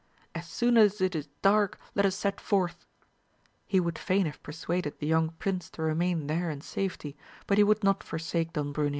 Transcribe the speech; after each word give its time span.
As 0.33 0.47
soon 0.47 0.77
as 0.77 0.99
it 0.99 1.15
is 1.15 1.29
dark 1.43 1.77
let 1.93 2.07
us 2.07 2.15
set 2.15 2.41
forth. 2.41 2.87
He 3.67 3.79
would 3.79 3.97
faiQ 3.97 4.25
have 4.25 4.41
persuaded 4.41 4.97
the 4.97 5.05
young 5.05 5.29
prince 5.37 5.69
to 5.77 5.83
remain 5.83 6.25
there 6.25 6.49
in 6.49 6.61
safety, 6.61 7.15
but 7.45 7.59
he 7.59 7.61
AMADIS 7.61 7.81
OF 7.81 7.81
GAUL. 7.81 7.81
277 7.83 7.83
would 7.83 7.83
not 7.83 8.03
forsake 8.03 8.53
Don 8.53 8.73
Bruneo. 8.73 8.89